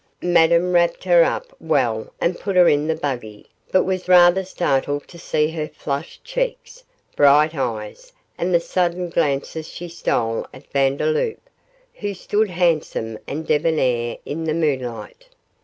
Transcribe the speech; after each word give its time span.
Madame 0.23 0.71
wrapped 0.73 1.03
her 1.03 1.23
up 1.23 1.55
well 1.59 2.11
and 2.19 2.39
put 2.39 2.55
her 2.55 2.67
in 2.67 2.87
the 2.87 2.95
buggy, 2.95 3.45
but 3.71 3.83
was 3.83 4.07
rather 4.07 4.43
startled 4.43 5.07
to 5.07 5.19
see 5.19 5.49
her 5.51 5.67
flushed 5.67 6.23
cheeks, 6.23 6.83
bright 7.15 7.53
eyes, 7.53 8.11
and 8.35 8.51
the 8.51 8.59
sudden 8.59 9.09
glances 9.11 9.67
she 9.69 9.87
stole 9.87 10.47
at 10.51 10.65
Vandeloup, 10.73 11.41
who 11.93 12.15
stood 12.15 12.49
handsome 12.49 13.19
and 13.27 13.45
debonair 13.45 14.17
in 14.25 14.45
the 14.45 14.55
moonlight. 14.55 15.27